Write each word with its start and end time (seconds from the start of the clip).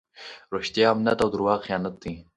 رښتیا 0.55 0.87
امانت 0.93 1.19
او 1.23 1.29
درواغ 1.33 1.59
خیانت 1.65 1.95
دئ. 2.01 2.13